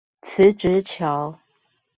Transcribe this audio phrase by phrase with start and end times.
[0.23, 1.37] 辭職橋